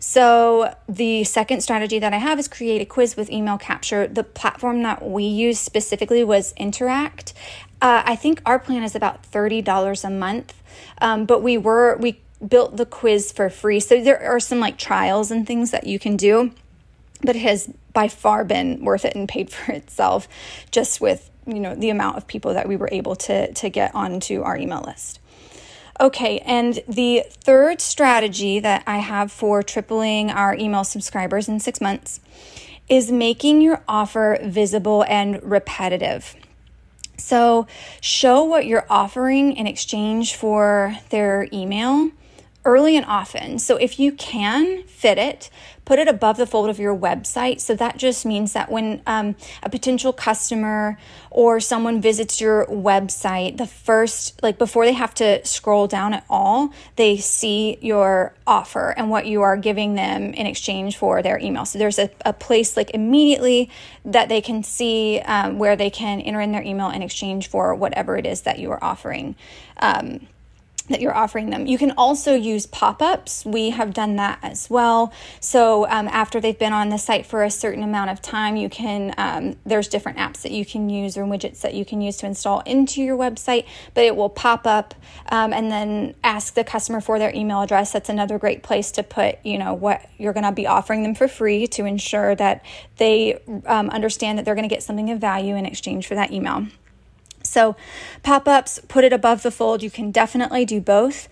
So, 0.00 0.75
the 0.87 1.25
second 1.25 1.62
strategy 1.62 1.99
that 1.99 2.12
I 2.12 2.18
have 2.18 2.38
is 2.38 2.49
create 2.49 2.83
a 2.83 2.85
quiz 2.85 3.16
with 3.16 3.30
email 3.30 3.56
capture. 3.56 4.06
The 4.06 4.25
platform 4.25 4.83
that 4.83 5.09
we 5.09 5.25
use 5.25 5.59
specifically 5.59 6.23
was 6.23 6.52
Interact. 6.59 7.33
Uh, 7.80 8.02
I 8.04 8.16
think 8.16 8.42
our 8.44 8.59
plan 8.59 8.83
is 8.83 8.94
about 8.94 9.23
$30 9.30 10.04
a 10.04 10.11
month, 10.11 10.62
um, 11.00 11.25
but 11.25 11.42
we 11.42 11.56
were, 11.56 11.97
we 11.97 12.21
built 12.47 12.76
the 12.76 12.85
quiz 12.85 13.33
for 13.33 13.49
free. 13.49 13.80
So, 13.80 14.02
there 14.02 14.23
are 14.23 14.40
some 14.40 14.61
like 14.61 14.76
trials 14.76 15.30
and 15.30 15.47
things 15.47 15.71
that 15.71 15.87
you 15.87 15.99
can 15.99 16.16
do 16.16 16.52
but 17.25 17.37
it 17.37 17.43
has 17.43 17.73
by 17.93 18.09
far 18.09 18.45
been 18.45 18.85
worth 18.85 19.04
it 19.04 19.14
and 19.14 19.28
paid 19.28 19.50
for 19.50 19.73
itself 19.73 20.28
just 20.71 21.00
with 21.00 21.31
you 21.47 21.61
know 21.61 21.75
the 21.75 21.90
amount 21.90 22.16
of 22.16 22.26
people 22.26 22.54
that 22.54 22.69
we 22.69 22.76
were 22.76 22.88
able 22.93 23.16
to 23.16 23.52
to 23.52 23.69
get 23.69 23.95
onto 23.95 24.43
our 24.43 24.57
email 24.57 24.83
list. 24.83 25.21
Okay 26.00 26.40
and 26.40 26.83
the 26.88 27.25
third 27.31 27.81
strategy 27.81 28.59
that 28.59 28.83
i 28.87 28.99
have 28.99 29.31
for 29.31 29.62
tripling 29.62 30.31
our 30.31 30.54
email 30.57 30.83
subscribers 30.83 31.49
in 31.49 31.61
six 31.61 31.81
months 31.81 32.21
is 32.88 33.11
making 33.11 33.61
your 33.61 33.83
offer 33.88 34.38
visible 34.43 35.04
and 35.09 35.43
repetitive. 35.43 36.35
So 37.16 37.66
show 38.00 38.45
what 38.45 38.66
you're 38.66 38.87
offering 38.90 39.57
in 39.57 39.66
exchange 39.66 40.35
for 40.35 40.97
their 41.11 41.49
email 41.52 42.11
early 42.64 42.97
and 42.97 43.06
often. 43.06 43.59
So 43.59 43.76
if 43.76 43.99
you 43.99 44.12
can 44.12 44.85
fit 44.85 45.18
it, 45.18 45.50
put 45.85 45.99
it 45.99 46.09
above 46.09 46.38
the 46.38 46.47
fold 46.47 46.71
of 46.71 46.78
your 46.78 46.97
website. 46.97 47.61
So 47.61 47.75
that 47.75 47.99
just 47.99 48.25
means 48.25 48.54
that 48.54 48.71
when 48.71 49.02
um, 49.06 49.37
a 49.62 49.68
potential 49.68 50.12
customer 50.12 50.99
or 51.30 51.61
someone 51.61 52.00
visits 52.00 52.40
your 52.40 52.64
website, 52.66 53.59
the 53.59 53.66
first, 53.66 54.42
like 54.42 54.56
before 54.56 54.87
they 54.87 54.92
have 54.92 55.12
to 55.14 55.44
scroll 55.44 55.87
down 55.87 56.14
at 56.14 56.25
all, 56.30 56.73
they 56.97 57.18
see 57.18 57.76
your 57.83 58.35
offer 58.47 58.94
and 58.97 59.11
what 59.11 59.26
you 59.26 59.42
are 59.42 59.56
giving 59.56 59.94
them 59.94 60.33
in 60.33 60.47
exchange 60.47 60.97
for 60.97 61.23
their 61.23 61.38
email. 61.38 61.66
So 61.66 61.78
there's 61.78 61.99
a, 61.99 62.11
a 62.25 62.33
place 62.33 62.76
like 62.76 62.90
immediately 62.92 63.71
that 64.06 64.28
they 64.30 64.40
can 64.40 64.62
see 64.62 65.21
um, 65.21 65.59
where 65.59 65.76
they 65.76 65.90
can 65.90 66.21
enter 66.21 66.40
in 66.40 66.52
their 66.52 66.62
email 66.62 66.90
in 66.90 67.02
exchange 67.02 67.49
for 67.49 67.75
whatever 67.75 68.16
it 68.16 68.25
is 68.25 68.42
that 68.42 68.59
you 68.59 68.71
are 68.71 68.83
offering. 68.83 69.37
Um, 69.78 70.26
that 70.88 71.00
you're 71.00 71.14
offering 71.14 71.50
them. 71.50 71.67
You 71.67 71.79
can 71.79 71.93
also 71.93 72.35
use 72.35 72.67
pop 72.67 73.00
ups. 73.00 73.45
We 73.45 73.71
have 73.71 73.95
done 73.95 74.17
that 74.17 74.38
as 74.43 74.69
well. 74.69 75.12
So, 75.41 75.88
um, 75.88 76.09
after 76.09 76.41
they've 76.41 76.59
been 76.59 76.73
on 76.73 76.91
the 76.91 76.99
site 76.99 77.25
for 77.25 77.43
a 77.43 77.50
certain 77.50 77.83
amount 77.83 78.11
of 78.11 78.21
time, 78.21 78.57
you 78.57 78.69
can, 78.69 79.14
um, 79.17 79.57
there's 79.64 79.88
different 79.88 80.19
apps 80.19 80.43
that 80.43 80.53
you 80.53 80.67
can 80.67 80.91
use 80.91 81.17
or 81.17 81.25
widgets 81.25 81.62
that 81.62 81.75
you 81.75 81.85
can 81.85 82.00
use 82.00 82.19
to 82.19 82.26
install 82.26 82.61
into 82.61 83.03
your 83.03 83.17
website, 83.17 83.67
but 83.95 84.05
it 84.05 84.14
will 84.14 84.29
pop 84.29 84.67
up 84.67 84.95
um, 85.31 85.53
and 85.53 85.71
then 85.71 86.14
ask 86.23 86.55
the 86.55 86.64
customer 86.64 87.00
for 87.00 87.19
their 87.19 87.35
email 87.35 87.62
address. 87.62 87.93
That's 87.93 88.11
another 88.11 88.38
great 88.38 88.62
place 88.62 88.91
to 88.93 89.03
put, 89.03 89.38
you 89.45 89.59
know, 89.59 89.73
what 89.73 90.07
you're 90.19 90.35
going 90.35 90.45
to 90.45 90.53
be 90.53 90.67
offering 90.67 91.03
them 91.03 91.14
for 91.14 91.29
free 91.29 91.67
to 91.69 91.87
ensure 91.87 92.35
that 92.35 92.64
they 92.99 93.41
um, 93.67 93.88
understand 93.91 94.38
that 94.38 94.45
they're 94.45 94.55
going 94.55 94.69
to 94.69 94.75
get 94.75 94.83
something 94.83 95.11
of 95.11 95.19
value 95.19 95.57
in 95.57 95.64
exchange 95.64 96.07
for 96.07 96.14
that 96.14 96.31
email. 96.31 96.67
So, 97.55 97.77
pop 98.25 98.49
ups, 98.49 98.81
put 98.89 99.05
it 99.05 99.13
above 99.13 99.45
the 99.45 99.53
fold. 99.53 99.81
You 99.81 99.91
can 99.91 100.11
definitely 100.11 100.65
do 100.65 100.81
both. 100.81 101.29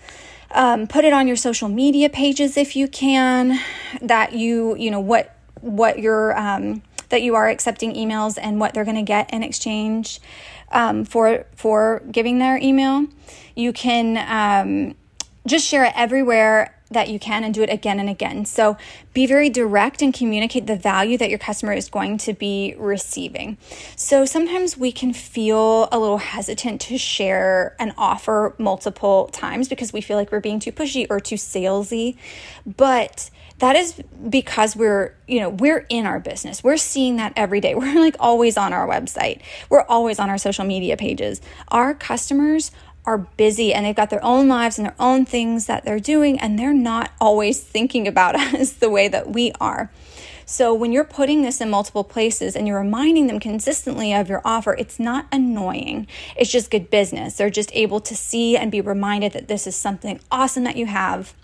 Um, 0.52 0.86
put 0.86 1.04
it 1.04 1.12
on 1.12 1.26
your 1.26 1.34
social 1.34 1.68
media 1.68 2.08
pages 2.08 2.56
if 2.56 2.76
you 2.76 2.86
can. 2.86 3.58
That 4.00 4.32
you, 4.32 4.76
you 4.76 4.92
know, 4.92 5.00
what 5.00 5.34
what 5.60 5.98
you're 5.98 6.38
um, 6.38 6.82
that 7.08 7.22
you 7.22 7.34
are 7.34 7.48
accepting 7.48 7.94
emails 7.94 8.38
and 8.40 8.60
what 8.60 8.72
they're 8.72 8.84
going 8.84 8.96
to 8.96 9.02
get 9.02 9.34
in 9.34 9.42
exchange 9.42 10.20
um, 10.70 11.04
for 11.04 11.44
for 11.56 12.04
giving 12.12 12.38
their 12.38 12.56
email. 12.56 13.06
You 13.56 13.72
can 13.72 14.16
um, 14.16 14.94
just 15.44 15.66
share 15.66 15.84
it 15.84 15.92
everywhere 15.96 16.72
that 16.92 17.08
you 17.08 17.18
can 17.18 17.44
and 17.44 17.52
do 17.54 17.62
it 17.62 17.70
again 17.70 17.98
and 17.98 18.08
again. 18.08 18.44
So 18.44 18.76
be 19.12 19.26
very 19.26 19.50
direct 19.50 20.02
and 20.02 20.12
communicate 20.12 20.66
the 20.66 20.76
value 20.76 21.18
that 21.18 21.30
your 21.30 21.38
customer 21.38 21.72
is 21.72 21.88
going 21.88 22.18
to 22.18 22.32
be 22.32 22.74
receiving. 22.78 23.58
So 23.96 24.24
sometimes 24.24 24.76
we 24.76 24.92
can 24.92 25.12
feel 25.12 25.88
a 25.90 25.98
little 25.98 26.18
hesitant 26.18 26.80
to 26.82 26.98
share 26.98 27.76
an 27.78 27.92
offer 27.96 28.54
multiple 28.58 29.28
times 29.32 29.68
because 29.68 29.92
we 29.92 30.00
feel 30.00 30.16
like 30.16 30.32
we're 30.32 30.40
being 30.40 30.60
too 30.60 30.72
pushy 30.72 31.06
or 31.10 31.20
too 31.20 31.36
salesy. 31.36 32.16
But 32.66 33.30
that 33.62 33.76
is 33.76 34.02
because 34.28 34.74
we're 34.74 35.14
you 35.28 35.38
know 35.38 35.48
we're 35.48 35.86
in 35.88 36.04
our 36.04 36.18
business 36.18 36.64
we're 36.64 36.76
seeing 36.76 37.16
that 37.16 37.32
every 37.36 37.60
day 37.60 37.74
we're 37.76 38.00
like 38.00 38.16
always 38.18 38.56
on 38.56 38.72
our 38.72 38.88
website 38.88 39.40
we're 39.70 39.84
always 39.84 40.18
on 40.18 40.28
our 40.28 40.36
social 40.36 40.64
media 40.64 40.96
pages 40.96 41.40
our 41.68 41.94
customers 41.94 42.72
are 43.04 43.18
busy 43.18 43.74
and 43.74 43.84
they've 43.84 43.96
got 43.96 44.10
their 44.10 44.24
own 44.24 44.48
lives 44.48 44.78
and 44.78 44.86
their 44.86 44.94
own 44.98 45.24
things 45.24 45.66
that 45.66 45.84
they're 45.84 46.00
doing, 46.00 46.38
and 46.38 46.58
they're 46.58 46.72
not 46.72 47.10
always 47.20 47.60
thinking 47.60 48.06
about 48.06 48.34
us 48.54 48.72
the 48.72 48.90
way 48.90 49.08
that 49.08 49.30
we 49.30 49.52
are. 49.60 49.90
So, 50.44 50.74
when 50.74 50.92
you're 50.92 51.04
putting 51.04 51.42
this 51.42 51.60
in 51.60 51.70
multiple 51.70 52.04
places 52.04 52.56
and 52.56 52.66
you're 52.66 52.78
reminding 52.78 53.26
them 53.26 53.40
consistently 53.40 54.12
of 54.12 54.28
your 54.28 54.42
offer, 54.44 54.74
it's 54.74 54.98
not 54.98 55.26
annoying. 55.32 56.06
It's 56.36 56.50
just 56.50 56.70
good 56.70 56.90
business. 56.90 57.36
They're 57.36 57.50
just 57.50 57.70
able 57.74 58.00
to 58.00 58.14
see 58.14 58.56
and 58.56 58.70
be 58.70 58.80
reminded 58.80 59.32
that 59.32 59.48
this 59.48 59.66
is 59.66 59.76
something 59.76 60.20
awesome 60.30 60.64
that 60.64 60.76
you 60.76 60.86
have 60.86 61.34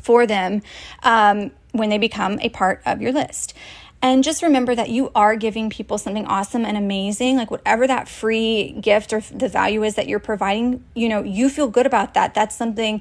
for 0.00 0.26
them 0.26 0.62
um, 1.02 1.52
when 1.72 1.90
they 1.90 1.98
become 1.98 2.38
a 2.40 2.48
part 2.48 2.82
of 2.84 3.00
your 3.00 3.12
list. 3.12 3.54
And 4.02 4.24
just 4.24 4.42
remember 4.42 4.74
that 4.74 4.90
you 4.90 5.12
are 5.14 5.36
giving 5.36 5.70
people 5.70 5.96
something 5.96 6.26
awesome 6.26 6.64
and 6.64 6.76
amazing, 6.76 7.36
like 7.36 7.52
whatever 7.52 7.86
that 7.86 8.08
free 8.08 8.72
gift 8.72 9.12
or 9.12 9.20
the 9.20 9.48
value 9.48 9.84
is 9.84 9.94
that 9.94 10.08
you're 10.08 10.18
providing, 10.18 10.84
you 10.94 11.08
know, 11.08 11.22
you 11.22 11.48
feel 11.48 11.68
good 11.68 11.86
about 11.86 12.14
that. 12.14 12.34
That's 12.34 12.56
something 12.56 13.00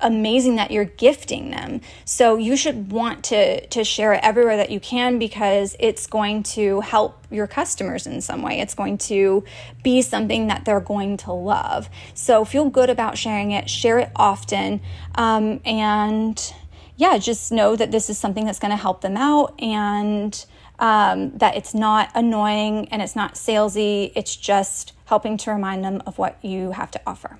amazing 0.00 0.56
that 0.56 0.70
you're 0.70 0.86
gifting 0.86 1.50
them. 1.50 1.80
So 2.04 2.36
you 2.36 2.56
should 2.56 2.90
want 2.90 3.24
to 3.24 3.66
to 3.66 3.84
share 3.84 4.14
it 4.14 4.20
everywhere 4.22 4.56
that 4.56 4.70
you 4.70 4.80
can 4.80 5.18
because 5.18 5.76
it's 5.78 6.06
going 6.06 6.42
to 6.44 6.80
help 6.80 7.26
your 7.30 7.46
customers 7.46 8.06
in 8.06 8.20
some 8.20 8.42
way. 8.42 8.60
It's 8.60 8.74
going 8.74 8.98
to 8.98 9.44
be 9.82 10.02
something 10.02 10.48
that 10.48 10.64
they're 10.64 10.80
going 10.80 11.18
to 11.18 11.32
love. 11.32 11.88
So 12.14 12.44
feel 12.44 12.70
good 12.70 12.90
about 12.90 13.18
sharing 13.18 13.52
it. 13.52 13.68
Share 13.68 13.98
it 13.98 14.10
often, 14.16 14.80
um, 15.14 15.60
and 15.64 16.54
yeah, 17.00 17.16
just 17.16 17.50
know 17.50 17.76
that 17.76 17.90
this 17.90 18.10
is 18.10 18.18
something 18.18 18.44
that's 18.44 18.58
going 18.58 18.72
to 18.72 18.76
help 18.76 19.00
them 19.00 19.16
out 19.16 19.54
and 19.58 20.44
um, 20.78 21.30
that 21.38 21.56
it's 21.56 21.72
not 21.72 22.10
annoying 22.14 22.88
and 22.90 23.00
it's 23.00 23.16
not 23.16 23.36
salesy. 23.36 24.12
It's 24.14 24.36
just 24.36 24.92
helping 25.06 25.38
to 25.38 25.50
remind 25.50 25.82
them 25.82 26.02
of 26.04 26.18
what 26.18 26.36
you 26.44 26.72
have 26.72 26.90
to 26.90 27.00
offer. 27.06 27.38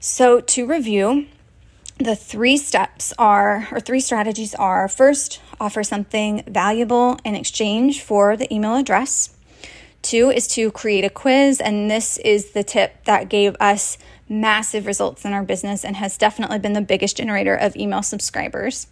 So, 0.00 0.40
to 0.40 0.66
review, 0.66 1.26
the 1.98 2.16
three 2.16 2.56
steps 2.56 3.12
are, 3.16 3.68
or 3.70 3.78
three 3.78 4.00
strategies 4.00 4.56
are 4.56 4.88
first, 4.88 5.40
offer 5.60 5.84
something 5.84 6.42
valuable 6.48 7.16
in 7.24 7.36
exchange 7.36 8.02
for 8.02 8.36
the 8.36 8.52
email 8.52 8.74
address. 8.74 9.37
Two 10.08 10.30
is 10.30 10.48
to 10.48 10.70
create 10.70 11.04
a 11.04 11.10
quiz, 11.10 11.60
and 11.60 11.90
this 11.90 12.16
is 12.16 12.52
the 12.52 12.64
tip 12.64 13.04
that 13.04 13.28
gave 13.28 13.54
us 13.60 13.98
massive 14.26 14.86
results 14.86 15.26
in 15.26 15.34
our 15.34 15.42
business 15.42 15.84
and 15.84 15.96
has 15.96 16.16
definitely 16.16 16.58
been 16.58 16.72
the 16.72 16.80
biggest 16.80 17.18
generator 17.18 17.54
of 17.54 17.76
email 17.76 18.02
subscribers. 18.02 18.86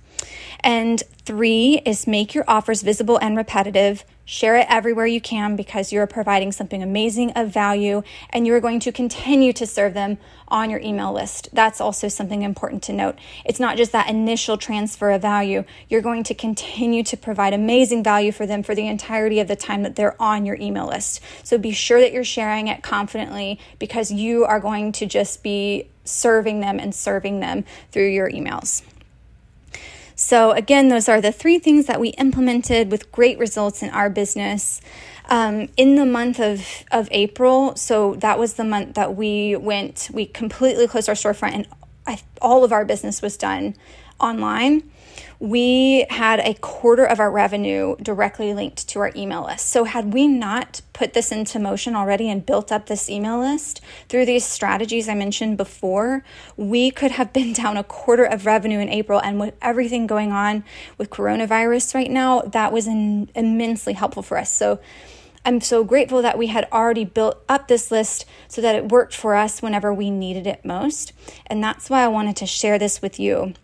And 0.61 1.03
three 1.25 1.81
is 1.87 2.07
make 2.07 2.35
your 2.35 2.45
offers 2.47 2.83
visible 2.83 3.17
and 3.17 3.35
repetitive. 3.35 4.05
Share 4.28 4.56
it 4.56 4.66
everywhere 4.68 5.06
you 5.06 5.21
can 5.21 5.54
because 5.54 5.92
you're 5.92 6.09
providing 6.09 6.50
something 6.50 6.83
amazing 6.83 7.30
of 7.37 7.50
value 7.50 8.02
and 8.30 8.45
you're 8.45 8.61
going 8.61 8.80
to 8.80 8.90
continue 8.90 9.52
to 9.52 9.64
serve 9.64 9.95
them 9.95 10.18
on 10.49 10.68
your 10.68 10.80
email 10.80 11.12
list. 11.12 11.49
That's 11.52 11.80
also 11.80 12.09
something 12.09 12.42
important 12.42 12.83
to 12.85 12.92
note. 12.92 13.16
It's 13.45 13.61
not 13.61 13.76
just 13.76 13.92
that 13.92 14.11
initial 14.11 14.56
transfer 14.56 15.12
of 15.12 15.23
value, 15.23 15.62
you're 15.88 16.02
going 16.02 16.25
to 16.25 16.35
continue 16.35 17.04
to 17.04 17.16
provide 17.16 17.54
amazing 17.54 18.02
value 18.02 18.33
for 18.33 18.47
them 18.47 18.64
for 18.64 18.75
the 18.75 18.88
entirety 18.88 19.38
of 19.38 19.47
the 19.47 19.54
time 19.54 19.85
that 19.85 19.95
they're 19.95 20.21
on 20.21 20.45
your 20.45 20.56
email 20.56 20.88
list. 20.88 21.21
So 21.45 21.56
be 21.56 21.71
sure 21.71 22.00
that 22.00 22.12
you're 22.12 22.25
sharing 22.25 22.66
it 22.66 22.83
confidently 22.83 23.61
because 23.78 24.11
you 24.11 24.45
are 24.45 24.59
going 24.59 24.90
to 24.92 25.06
just 25.06 25.45
be 25.45 25.88
serving 26.04 26.59
them 26.59 26.80
and 26.80 26.92
serving 26.92 27.38
them 27.38 27.64
through 27.92 28.09
your 28.09 28.28
emails. 28.28 28.83
So, 30.19 30.53
again, 30.53 30.89
those 30.89 31.09
are 31.11 31.21
the 31.21 31.31
three 31.31 31.59
things 31.59 31.87
that 31.87 32.01
we 32.01 32.09
implemented 32.11 32.91
with 32.91 33.13
great 33.13 33.39
results 33.39 33.83
in 33.83 33.91
our 33.91 34.09
business. 34.09 34.81
Um, 35.29 35.69
in 35.77 35.97
the 35.97 36.07
month 36.07 36.41
of, 36.41 36.85
of 36.91 37.09
April, 37.11 37.77
so 37.77 38.15
that 38.17 38.39
was 38.39 38.55
the 38.55 38.65
month 38.65 38.95
that 38.95 39.15
we 39.15 39.57
went, 39.57 40.09
we 40.13 40.25
completely 40.25 40.87
closed 40.87 41.09
our 41.09 41.15
storefront 41.15 41.53
and 41.53 41.69
I, 42.07 42.21
all 42.41 42.65
of 42.65 42.73
our 42.73 42.85
business 42.85 43.21
was 43.21 43.37
done 43.37 43.75
online. 44.21 44.89
We 45.38 46.07
had 46.09 46.40
a 46.40 46.55
quarter 46.55 47.05
of 47.05 47.21
our 47.21 47.31
revenue 47.31 47.97
directly 47.97 48.55
linked 48.55 48.88
to 48.88 49.00
our 49.00 49.12
email 49.14 49.45
list. 49.45 49.69
So, 49.69 49.85
had 49.85 50.12
we 50.12 50.26
not 50.26 50.81
put 50.93 51.12
this 51.12 51.31
into 51.31 51.59
motion 51.59 51.95
already 51.95 52.31
and 52.31 52.45
built 52.45 52.73
up 52.73 52.87
this 52.87 53.11
email 53.11 53.38
list 53.38 53.81
through 54.09 54.25
these 54.26 54.45
strategies 54.45 55.09
I 55.09 55.14
mentioned 55.14 55.57
before, 55.57 56.25
we 56.57 56.90
could 56.90 57.11
have 57.12 57.33
been 57.33 57.52
down 57.52 57.76
a 57.76 57.85
quarter 57.85 58.25
of 58.25 58.47
revenue 58.47 58.78
in 58.78 58.88
April. 58.88 59.21
And 59.21 59.38
with 59.38 59.55
everything 59.61 60.07
going 60.07 60.33
on 60.33 60.64
with 60.97 61.11
coronavirus 61.11 61.95
right 61.95 62.11
now, 62.11 62.40
that 62.40 62.73
was 62.73 62.87
in, 62.87 63.31
immensely 63.35 63.93
helpful 63.93 64.23
for 64.23 64.38
us. 64.38 64.50
So, 64.50 64.81
I'm 65.45 65.61
so 65.61 65.85
grateful 65.85 66.23
that 66.23 66.38
we 66.38 66.49
had 66.49 66.66
already 66.73 67.05
built 67.05 67.40
up 67.49 67.69
this 67.69 67.93
list 67.93 68.25
so 68.49 68.61
that 68.62 68.75
it 68.75 68.88
worked 68.88 69.14
for 69.14 69.37
us 69.37 69.62
whenever 69.62 69.95
we 69.95 70.11
needed 70.11 70.45
it 70.45 70.64
most. 70.64 71.12
And 71.47 71.62
that's 71.62 71.88
why 71.88 72.02
I 72.02 72.09
wanted 72.09 72.35
to 72.37 72.47
share 72.47 72.81
this 72.81 73.00
with 73.00 73.21
you 73.21 73.55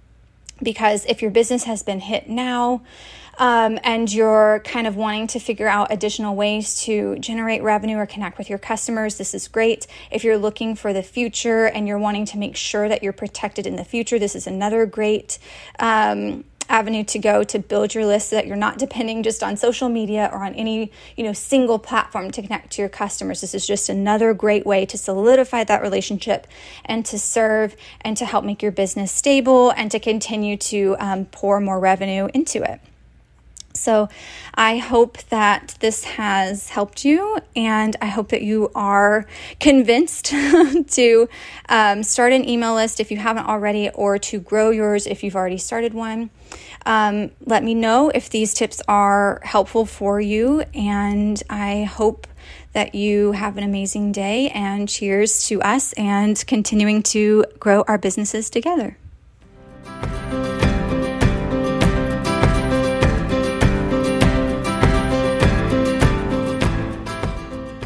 because 0.62 1.04
if 1.06 1.22
your 1.22 1.30
business 1.30 1.64
has 1.64 1.82
been 1.82 2.00
hit 2.00 2.28
now 2.28 2.82
um, 3.38 3.78
and 3.82 4.12
you're 4.12 4.60
kind 4.64 4.86
of 4.86 4.96
wanting 4.96 5.26
to 5.28 5.38
figure 5.40 5.68
out 5.68 5.90
additional 5.90 6.36
ways 6.36 6.82
to 6.82 7.16
generate 7.18 7.62
revenue 7.62 7.96
or 7.96 8.06
connect 8.06 8.38
with 8.38 8.48
your 8.48 8.58
customers, 8.58 9.16
this 9.18 9.34
is 9.34 9.48
great. 9.48 9.86
If 10.10 10.22
you're 10.24 10.38
looking 10.38 10.74
for 10.74 10.92
the 10.92 11.02
future 11.02 11.66
and 11.66 11.88
you're 11.88 11.98
wanting 11.98 12.26
to 12.26 12.38
make 12.38 12.56
sure 12.56 12.88
that 12.88 13.02
you're 13.02 13.12
protected 13.12 13.66
in 13.66 13.76
the 13.76 13.84
future, 13.84 14.18
this 14.18 14.34
is 14.34 14.46
another 14.46 14.86
great. 14.86 15.38
Um, 15.78 16.44
avenue 16.72 17.04
to 17.04 17.18
go 17.18 17.44
to 17.44 17.58
build 17.58 17.94
your 17.94 18.06
list 18.06 18.30
so 18.30 18.36
that 18.36 18.46
you're 18.46 18.56
not 18.56 18.78
depending 18.78 19.22
just 19.22 19.42
on 19.42 19.56
social 19.56 19.88
media 19.88 20.28
or 20.32 20.42
on 20.44 20.54
any 20.54 20.90
you 21.16 21.22
know 21.22 21.32
single 21.32 21.78
platform 21.78 22.30
to 22.30 22.42
connect 22.42 22.72
to 22.72 22.82
your 22.82 22.88
customers. 22.88 23.42
This 23.42 23.54
is 23.54 23.66
just 23.66 23.88
another 23.88 24.34
great 24.34 24.66
way 24.66 24.86
to 24.86 24.98
solidify 24.98 25.64
that 25.64 25.82
relationship 25.82 26.46
and 26.84 27.04
to 27.06 27.18
serve 27.18 27.76
and 28.00 28.16
to 28.16 28.24
help 28.24 28.44
make 28.44 28.62
your 28.62 28.72
business 28.72 29.12
stable 29.12 29.70
and 29.70 29.90
to 29.90 30.00
continue 30.00 30.56
to 30.56 30.96
um, 30.98 31.26
pour 31.26 31.60
more 31.60 31.78
revenue 31.78 32.28
into 32.34 32.62
it 32.62 32.80
so, 33.74 34.08
I 34.54 34.78
hope 34.78 35.18
that 35.24 35.76
this 35.80 36.04
has 36.04 36.68
helped 36.68 37.04
you, 37.04 37.38
and 37.56 37.96
I 38.00 38.06
hope 38.06 38.28
that 38.28 38.42
you 38.42 38.70
are 38.74 39.26
convinced 39.60 40.26
to 40.90 41.28
um, 41.68 42.02
start 42.02 42.32
an 42.32 42.48
email 42.48 42.74
list 42.74 43.00
if 43.00 43.10
you 43.10 43.16
haven't 43.16 43.46
already, 43.46 43.90
or 43.90 44.18
to 44.18 44.40
grow 44.40 44.70
yours 44.70 45.06
if 45.06 45.24
you've 45.24 45.36
already 45.36 45.58
started 45.58 45.94
one. 45.94 46.30
Um, 46.84 47.30
let 47.44 47.64
me 47.64 47.74
know 47.74 48.10
if 48.10 48.28
these 48.28 48.54
tips 48.54 48.82
are 48.88 49.40
helpful 49.42 49.86
for 49.86 50.20
you, 50.20 50.64
and 50.74 51.42
I 51.48 51.84
hope 51.84 52.26
that 52.72 52.94
you 52.94 53.32
have 53.32 53.56
an 53.56 53.64
amazing 53.64 54.12
day. 54.12 54.48
And 54.50 54.88
cheers 54.88 55.46
to 55.48 55.60
us 55.62 55.92
and 55.94 56.42
continuing 56.46 57.02
to 57.04 57.44
grow 57.58 57.84
our 57.86 57.98
businesses 57.98 58.50
together. 58.50 58.96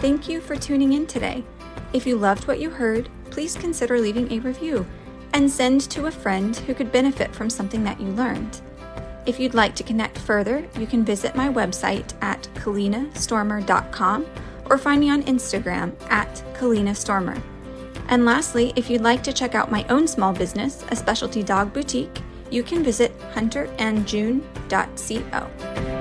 Thank 0.07 0.29
you 0.29 0.41
for 0.41 0.55
tuning 0.55 0.93
in 0.93 1.09
today. 1.09 1.43
If 1.93 2.07
you 2.07 2.15
loved 2.15 2.47
what 2.47 2.61
you 2.61 2.71
heard, 2.71 3.09
please 3.31 3.57
consider 3.57 3.99
leaving 3.99 4.31
a 4.31 4.39
review 4.39 4.87
and 5.33 5.51
send 5.51 5.81
to 5.91 6.07
a 6.07 6.13
friend 6.13 6.55
who 6.55 6.75
could 6.75 6.93
benefit 6.93 7.35
from 7.35 7.51
something 7.51 7.83
that 7.83 8.01
you 8.01 8.07
learned. 8.11 8.61
If 9.27 9.41
you'd 9.41 9.55
like 9.55 9.75
to 9.75 9.83
connect 9.83 10.19
further, 10.19 10.65
you 10.79 10.87
can 10.87 11.05
visit 11.05 11.35
my 11.35 11.49
website 11.49 12.15
at 12.23 12.49
kalinastormer.com 12.55 14.27
or 14.67 14.79
find 14.79 15.01
me 15.01 15.11
on 15.11 15.25
Instagram 15.25 15.93
at 16.09 16.33
kalinastormer. 16.55 17.43
And 18.07 18.25
lastly, 18.25 18.73
if 18.77 18.89
you'd 18.89 19.01
like 19.01 19.25
to 19.25 19.33
check 19.33 19.57
out 19.57 19.73
my 19.73 19.85
own 19.89 20.07
small 20.07 20.33
business, 20.33 20.85
a 20.91 20.95
specialty 20.95 21.43
dog 21.43 21.73
boutique, 21.73 22.21
you 22.49 22.63
can 22.63 22.85
visit 22.85 23.19
hunterandjune.co. 23.35 25.96